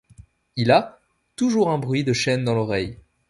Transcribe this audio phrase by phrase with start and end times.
[0.55, 0.99] Il a.
[1.35, 2.97] toujours un bruit de chaînes dans l’oreille